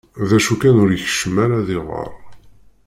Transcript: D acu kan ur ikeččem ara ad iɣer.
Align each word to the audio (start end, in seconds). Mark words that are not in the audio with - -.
D 0.29 0.31
acu 0.37 0.55
kan 0.61 0.75
ur 0.83 0.89
ikeččem 0.91 1.35
ara 1.43 1.55
ad 1.59 1.69
iɣer. 1.77 2.09